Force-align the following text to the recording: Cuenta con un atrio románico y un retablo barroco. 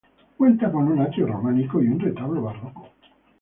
Cuenta 0.35 0.71
con 0.71 0.87
un 0.87 0.99
atrio 0.99 1.27
románico 1.27 1.79
y 1.79 1.85
un 1.87 1.99
retablo 1.99 2.41
barroco. 2.41 2.89